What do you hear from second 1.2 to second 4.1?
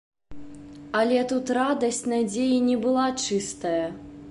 тут радасць надзеі не была чыстая.